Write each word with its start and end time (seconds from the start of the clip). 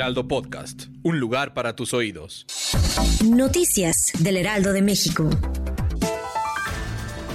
Heraldo 0.00 0.26
Podcast, 0.26 0.84
un 1.02 1.20
lugar 1.20 1.52
para 1.52 1.76
tus 1.76 1.92
oídos. 1.92 2.46
Noticias 3.22 4.12
del 4.20 4.38
Heraldo 4.38 4.72
de 4.72 4.80
México. 4.80 5.28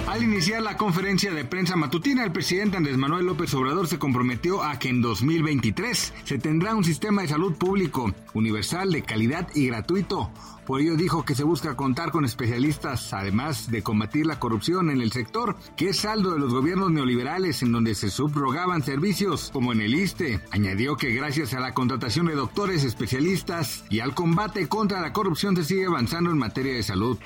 Al 0.08 0.24
iniciar 0.24 0.64
la 0.64 0.76
conferencia 0.76 1.32
de 1.32 1.46
prensa 1.46 1.76
matutina, 1.76 2.24
el 2.24 2.32
presidente 2.32 2.78
Andrés 2.78 2.98
Manuel 2.98 3.28
López 3.28 3.54
Obrador 3.54 3.88
se 3.88 4.00
comprometió 4.00 4.64
a 4.64 4.80
que 4.80 4.90
en 4.90 5.04
2023 5.04 6.14
se 6.24 6.40
tendrá 6.40 6.74
un 6.74 6.84
sistema 6.84 7.22
de 7.22 7.28
salud 7.28 7.54
público, 7.54 8.12
universal, 8.34 8.92
de 8.92 9.04
calidad 9.04 9.48
y 9.54 9.68
gratuito 9.68 10.32
por 10.66 10.82
ello 10.82 10.96
dijo 10.96 11.24
que 11.24 11.36
se 11.36 11.44
busca 11.44 11.76
contar 11.76 12.12
con 12.12 12.26
especialistas, 12.26 13.14
además 13.14 13.70
de 13.70 13.84
combatir 13.84 14.26
la 14.26 14.40
corrupción 14.40 14.90
en 14.90 15.02
el 15.02 15.12
sector, 15.12 15.56
que 15.76 15.90
es 15.90 15.98
saldo 15.98 16.34
de 16.34 16.40
los 16.40 16.54
gobiernos 16.54 16.92
neoliberales 16.92 17.62
en 17.62 17.72
donde 17.72 17.96
se 17.96 18.10
subrogaban 18.10 18.84
servicios, 18.84 19.52
como 19.54 19.72
en 19.74 19.82
el 19.82 19.94
ISTE. 19.94 20.42
Añadió 20.52 20.96
que 20.96 21.12
gracias 21.12 21.54
a 21.54 21.60
la 21.60 21.74
contratación 21.74 22.26
de 22.26 22.36
doctores 22.36 22.84
especialistas 22.84 23.86
y 23.90 24.00
al 24.00 24.16
combate 24.16 24.68
contra 24.68 25.02
la 25.02 25.14
corrupción 25.14 25.56
se 25.56 25.64
sigue 25.64 25.86
avanzando 25.86 26.32
en 26.32 26.38
materia 26.38 26.74
de 26.74 26.84
salud. 26.84 27.18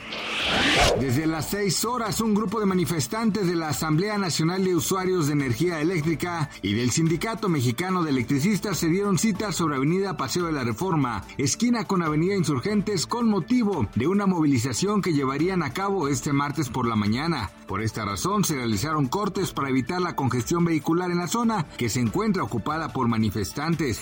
Desde 1.00 1.26
las 1.26 1.50
seis 1.50 1.86
horas, 1.86 2.22
un 2.22 2.34
grupo 2.34 2.60
de 2.60 2.66
manifestantes 2.66 3.48
de 3.48 3.56
la 3.56 3.70
Asamblea 3.70 4.18
Nacional 4.18 4.64
de 4.64 4.76
Usuarios 4.76 5.28
de 5.28 5.34
Energía 5.34 5.80
Eléctrica 5.80 6.50
y 6.62 6.74
del 6.74 6.92
Sindicato 6.92 7.48
Mexicano 7.48 8.04
de 8.04 8.12
Electricistas 8.12 8.78
se 8.78 8.90
dieron 8.90 9.18
cita 9.18 9.52
sobre 9.52 9.78
Avenida 9.78 10.18
Paseo 10.18 10.46
de 10.46 10.52
la 10.52 10.64
Reforma, 10.64 11.24
esquina 11.38 11.86
con 11.86 12.04
Avenida 12.04 12.36
Insurgentes, 12.36 13.08
con 13.08 13.29
motivo 13.30 13.88
de 13.96 14.08
una 14.08 14.26
movilización 14.26 15.02
que 15.02 15.14
llevarían 15.14 15.64
a 15.64 15.72
cabo 15.72 16.08
este 16.08 16.34
martes 16.34 16.70
por 16.70 16.88
la 16.88 16.96
mañana. 16.96 17.50
Por 17.68 17.82
esta 17.82 18.04
razón 18.04 18.44
se 18.44 18.56
realizaron 18.56 19.08
cortes 19.08 19.52
para 19.52 19.70
evitar 19.70 20.02
la 20.02 20.16
congestión 20.16 20.66
vehicular 20.66 21.12
en 21.12 21.20
la 21.20 21.28
zona 21.28 21.66
que 21.78 21.90
se 21.90 22.00
encuentra 22.00 22.44
ocupada 22.44 22.92
por 22.92 23.08
manifestantes. 23.08 24.02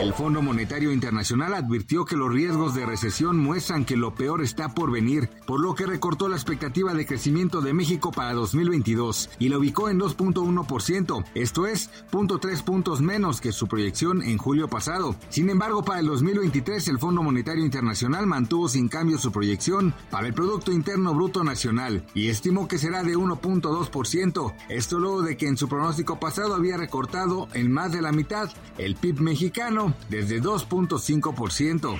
El 0.00 0.12
Fondo 0.12 0.42
Monetario 0.42 0.92
Internacional 0.92 1.54
advirtió 1.54 2.04
que 2.04 2.16
los 2.16 2.32
riesgos 2.32 2.74
de 2.74 2.84
recesión 2.84 3.38
muestran 3.38 3.84
que 3.84 3.96
lo 3.96 4.14
peor 4.14 4.42
está 4.42 4.74
por 4.74 4.90
venir, 4.90 5.30
por 5.46 5.60
lo 5.60 5.74
que 5.74 5.86
recortó 5.86 6.28
la 6.28 6.36
expectativa 6.36 6.92
de 6.92 7.06
crecimiento 7.06 7.62
de 7.62 7.72
México 7.72 8.12
para 8.12 8.34
2022 8.34 9.30
y 9.38 9.48
lo 9.48 9.58
ubicó 9.58 9.88
en 9.88 9.98
2.1%, 9.98 11.24
esto 11.34 11.66
es 11.66 11.90
0.3 12.10 12.62
puntos 12.62 13.00
menos 13.00 13.40
que 13.40 13.52
su 13.52 13.68
proyección 13.68 14.22
en 14.22 14.38
julio 14.38 14.68
pasado. 14.68 15.16
Sin 15.30 15.48
embargo, 15.48 15.82
para 15.82 16.00
el 16.00 16.06
2023 16.06 16.88
el 16.88 16.98
Fondo 16.98 17.22
Monetario 17.22 17.64
Internacional 17.64 18.25
mantuvo 18.26 18.68
sin 18.68 18.88
cambio 18.88 19.18
su 19.18 19.32
proyección 19.32 19.94
para 20.10 20.26
el 20.26 20.34
Producto 20.34 20.72
Interno 20.72 21.14
Bruto 21.14 21.44
Nacional 21.44 22.04
y 22.14 22.28
estimó 22.28 22.68
que 22.68 22.78
será 22.78 23.02
de 23.02 23.16
1.2%. 23.16 24.54
Esto 24.68 24.98
luego 24.98 25.22
de 25.22 25.36
que 25.36 25.48
en 25.48 25.56
su 25.56 25.68
pronóstico 25.68 26.20
pasado 26.20 26.54
había 26.54 26.76
recortado 26.76 27.48
en 27.54 27.72
más 27.72 27.92
de 27.92 28.02
la 28.02 28.12
mitad 28.12 28.50
el 28.78 28.96
PIB 28.96 29.20
mexicano 29.20 29.94
desde 30.10 30.42
2.5%. 30.42 31.98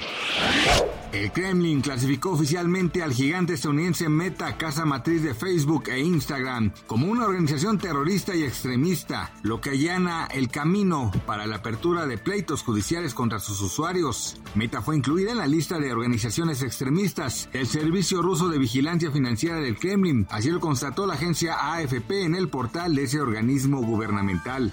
El 1.12 1.32
Kremlin 1.32 1.80
clasificó 1.80 2.32
oficialmente 2.32 3.02
al 3.02 3.12
gigante 3.12 3.54
estadounidense 3.54 4.08
Meta, 4.08 4.58
casa 4.58 4.84
matriz 4.84 5.22
de 5.22 5.34
Facebook 5.34 5.88
e 5.88 6.00
Instagram, 6.00 6.72
como 6.86 7.06
una 7.06 7.24
organización 7.24 7.78
terrorista 7.78 8.34
y 8.34 8.42
extremista, 8.42 9.32
lo 9.42 9.60
que 9.60 9.70
allana 9.70 10.26
el 10.26 10.48
camino 10.48 11.10
para 11.24 11.46
la 11.46 11.56
apertura 11.56 12.06
de 12.06 12.18
pleitos 12.18 12.62
judiciales 12.62 13.14
contra 13.14 13.38
sus 13.38 13.60
usuarios. 13.62 14.36
Meta 14.54 14.82
fue 14.82 14.96
incluida 14.96 15.30
en 15.30 15.38
la 15.38 15.46
lista 15.46 15.78
de 15.78 15.92
organizaciones 15.92 16.15
extremistas, 16.24 17.48
el 17.52 17.66
Servicio 17.66 18.22
Ruso 18.22 18.48
de 18.48 18.58
Vigilancia 18.58 19.10
Financiera 19.10 19.60
del 19.60 19.78
Kremlin, 19.78 20.26
así 20.30 20.50
lo 20.50 20.60
constató 20.60 21.06
la 21.06 21.14
agencia 21.14 21.74
AFP 21.74 22.24
en 22.24 22.34
el 22.34 22.48
portal 22.48 22.94
de 22.94 23.04
ese 23.04 23.20
organismo 23.20 23.82
gubernamental. 23.82 24.72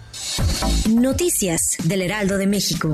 Noticias 0.90 1.78
del 1.84 2.02
Heraldo 2.02 2.38
de 2.38 2.48
México. 2.48 2.94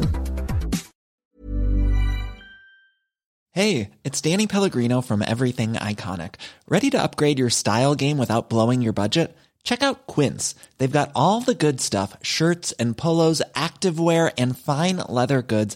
Hey, 3.51 3.91
it's 4.03 4.21
Danny 4.21 4.47
Pellegrino 4.47 5.01
from 5.01 5.21
Everything 5.21 5.73
Iconic. 5.73 6.35
Ready 6.67 6.89
to 6.91 7.01
upgrade 7.01 7.39
your 7.39 7.49
style 7.49 7.95
game 7.95 8.17
without 8.17 8.49
blowing 8.49 8.81
your 8.81 8.93
budget? 8.93 9.35
Check 9.63 9.83
out 9.83 10.07
Quince. 10.07 10.55
They've 10.77 10.91
got 10.91 11.11
all 11.15 11.41
the 11.41 11.55
good 11.55 11.81
stuff 11.81 12.15
shirts 12.21 12.71
and 12.73 12.95
polos, 12.95 13.41
activewear, 13.55 14.31
and 14.37 14.57
fine 14.57 14.97
leather 14.97 15.41
goods, 15.41 15.75